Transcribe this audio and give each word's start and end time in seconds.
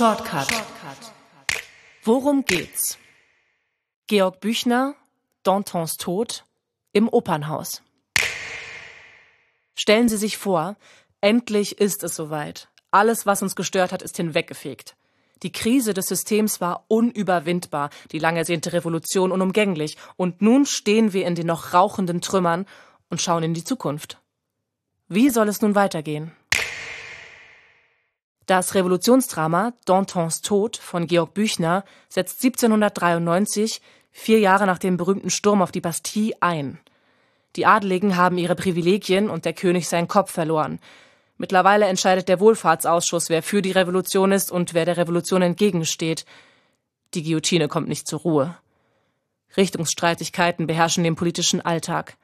Shortcut. 0.00 0.48
Worum 2.04 2.46
geht's? 2.46 2.96
Georg 4.06 4.40
Büchner, 4.40 4.94
Dantons 5.42 5.98
Tod 5.98 6.46
im 6.94 7.06
Opernhaus. 7.06 7.82
Stellen 9.74 10.08
Sie 10.08 10.16
sich 10.16 10.38
vor, 10.38 10.76
endlich 11.20 11.78
ist 11.80 12.02
es 12.02 12.16
soweit. 12.16 12.70
Alles, 12.90 13.26
was 13.26 13.42
uns 13.42 13.54
gestört 13.54 13.92
hat, 13.92 14.00
ist 14.00 14.16
hinweggefegt. 14.16 14.96
Die 15.42 15.52
Krise 15.52 15.92
des 15.92 16.06
Systems 16.06 16.62
war 16.62 16.86
unüberwindbar, 16.88 17.90
die 18.10 18.20
lang 18.20 18.38
ersehnte 18.38 18.72
Revolution 18.72 19.30
unumgänglich, 19.30 19.98
und 20.16 20.40
nun 20.40 20.64
stehen 20.64 21.12
wir 21.12 21.26
in 21.26 21.34
den 21.34 21.46
noch 21.46 21.74
rauchenden 21.74 22.22
Trümmern 22.22 22.64
und 23.10 23.20
schauen 23.20 23.42
in 23.42 23.52
die 23.52 23.64
Zukunft. 23.64 24.18
Wie 25.08 25.28
soll 25.28 25.50
es 25.50 25.60
nun 25.60 25.74
weitergehen? 25.74 26.32
Das 28.50 28.74
Revolutionsdrama 28.74 29.74
Dantons 29.84 30.40
Tod 30.40 30.76
von 30.76 31.06
Georg 31.06 31.34
Büchner 31.34 31.84
setzt 32.08 32.42
1793, 32.42 33.80
vier 34.10 34.40
Jahre 34.40 34.66
nach 34.66 34.78
dem 34.78 34.96
berühmten 34.96 35.30
Sturm 35.30 35.62
auf 35.62 35.70
die 35.70 35.80
Bastille, 35.80 36.34
ein. 36.40 36.80
Die 37.54 37.64
Adeligen 37.64 38.16
haben 38.16 38.38
ihre 38.38 38.56
Privilegien 38.56 39.30
und 39.30 39.44
der 39.44 39.52
König 39.52 39.88
seinen 39.88 40.08
Kopf 40.08 40.32
verloren. 40.32 40.80
Mittlerweile 41.38 41.86
entscheidet 41.86 42.28
der 42.28 42.40
Wohlfahrtsausschuss, 42.40 43.28
wer 43.28 43.44
für 43.44 43.62
die 43.62 43.70
Revolution 43.70 44.32
ist 44.32 44.50
und 44.50 44.74
wer 44.74 44.84
der 44.84 44.96
Revolution 44.96 45.42
entgegensteht. 45.42 46.24
Die 47.14 47.22
Guillotine 47.22 47.68
kommt 47.68 47.86
nicht 47.86 48.08
zur 48.08 48.18
Ruhe. 48.18 48.58
Richtungsstreitigkeiten 49.56 50.66
beherrschen 50.66 51.04
den 51.04 51.14
politischen 51.14 51.60
Alltag. 51.60 52.16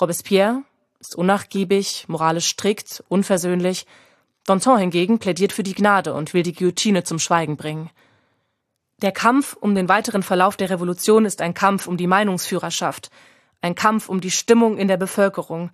Robespierre 0.00 0.62
ist 0.98 1.14
unnachgiebig, 1.14 2.06
moralisch 2.08 2.46
strikt, 2.46 3.04
unversöhnlich. 3.08 3.84
Danton 4.44 4.78
hingegen 4.78 5.18
plädiert 5.18 5.52
für 5.52 5.62
die 5.62 5.74
Gnade 5.74 6.14
und 6.14 6.34
will 6.34 6.42
die 6.42 6.54
Guillotine 6.54 7.04
zum 7.04 7.18
Schweigen 7.18 7.56
bringen. 7.56 7.90
Der 9.00 9.12
Kampf 9.12 9.56
um 9.60 9.74
den 9.74 9.88
weiteren 9.88 10.22
Verlauf 10.22 10.56
der 10.56 10.70
Revolution 10.70 11.24
ist 11.24 11.40
ein 11.40 11.54
Kampf 11.54 11.86
um 11.86 11.96
die 11.96 12.06
Meinungsführerschaft, 12.06 13.10
ein 13.60 13.74
Kampf 13.74 14.08
um 14.08 14.20
die 14.20 14.30
Stimmung 14.30 14.78
in 14.78 14.88
der 14.88 14.96
Bevölkerung. 14.96 15.70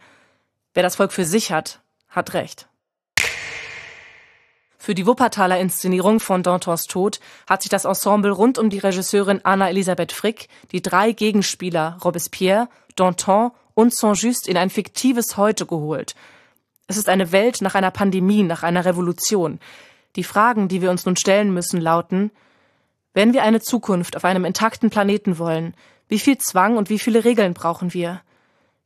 Wer 0.74 0.82
das 0.82 0.96
Volk 0.96 1.12
für 1.12 1.24
sich 1.24 1.52
hat, 1.52 1.80
hat 2.08 2.34
recht. 2.34 2.68
Für 4.78 4.94
die 4.94 5.06
Wuppertaler 5.06 5.58
Inszenierung 5.58 6.20
von 6.20 6.42
Dantons 6.42 6.84
Tod 6.84 7.20
hat 7.46 7.62
sich 7.62 7.68
das 7.68 7.84
Ensemble 7.84 8.30
rund 8.30 8.58
um 8.58 8.70
die 8.70 8.78
Regisseurin 8.78 9.40
Anna 9.44 9.68
Elisabeth 9.68 10.12
Frick 10.12 10.48
die 10.72 10.80
drei 10.80 11.12
Gegenspieler 11.12 11.98
Robespierre, 12.04 12.68
Danton 12.96 13.50
und 13.74 13.94
Saint-Just 13.94 14.48
in 14.48 14.56
ein 14.56 14.70
fiktives 14.70 15.36
Heute 15.36 15.66
geholt. 15.66 16.14
Es 16.88 16.96
ist 16.96 17.08
eine 17.08 17.30
Welt 17.32 17.60
nach 17.60 17.74
einer 17.74 17.90
Pandemie, 17.90 18.42
nach 18.42 18.62
einer 18.62 18.84
Revolution. 18.84 19.60
Die 20.16 20.24
Fragen, 20.24 20.68
die 20.68 20.82
wir 20.82 20.90
uns 20.90 21.04
nun 21.04 21.16
stellen 21.16 21.52
müssen, 21.52 21.80
lauten, 21.80 22.32
wenn 23.12 23.34
wir 23.34 23.42
eine 23.42 23.60
Zukunft 23.60 24.16
auf 24.16 24.24
einem 24.24 24.44
intakten 24.44 24.90
Planeten 24.90 25.38
wollen, 25.38 25.74
wie 26.08 26.18
viel 26.18 26.38
Zwang 26.38 26.78
und 26.78 26.88
wie 26.88 26.98
viele 26.98 27.24
Regeln 27.24 27.52
brauchen 27.52 27.92
wir? 27.92 28.22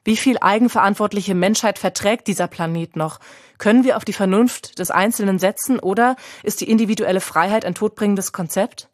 Wie 0.04 0.16
viel 0.16 0.36
eigenverantwortliche 0.40 1.36
Menschheit 1.36 1.78
verträgt 1.78 2.26
dieser 2.26 2.48
Planet 2.48 2.96
noch? 2.96 3.20
Können 3.58 3.84
wir 3.84 3.96
auf 3.96 4.04
die 4.04 4.12
Vernunft 4.12 4.80
des 4.80 4.90
Einzelnen 4.90 5.38
setzen 5.38 5.78
oder 5.78 6.16
ist 6.42 6.60
die 6.60 6.68
individuelle 6.68 7.20
Freiheit 7.20 7.64
ein 7.64 7.76
todbringendes 7.76 8.32
Konzept? 8.32 8.88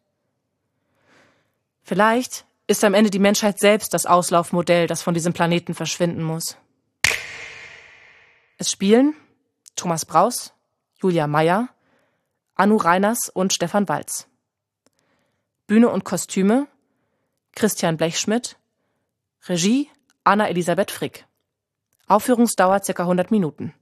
Vielleicht 1.81 2.45
ist 2.67 2.83
am 2.83 2.93
Ende 2.93 3.09
die 3.09 3.17
Menschheit 3.17 3.57
selbst 3.57 3.95
das 3.95 4.05
Auslaufmodell, 4.05 4.85
das 4.85 5.01
von 5.01 5.15
diesem 5.15 5.33
Planeten 5.33 5.73
verschwinden 5.73 6.21
muss. 6.21 6.57
Es 8.61 8.71
spielen 8.71 9.15
Thomas 9.77 10.03
Braus, 10.03 10.51
Julia 11.01 11.27
Meyer, 11.27 11.69
Anu 12.55 12.75
Reiners 12.75 13.29
und 13.33 13.53
Stefan 13.53 13.87
Walz. 13.87 14.27
Bühne 15.65 15.87
und 15.87 16.03
Kostüme 16.03 16.67
Christian 17.53 17.95
Blechschmidt, 17.95 18.57
Regie 19.47 19.89
Anna 20.25 20.49
Elisabeth 20.49 20.91
Frick. 20.91 21.25
Aufführungsdauer 22.07 22.81
ca. 22.81 23.03
100 23.03 23.31
Minuten. 23.31 23.73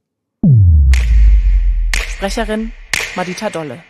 Sprecherin 2.14 2.70
Madita 3.16 3.50
Dolle. 3.50 3.82